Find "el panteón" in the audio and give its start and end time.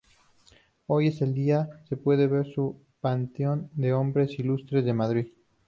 2.63-3.69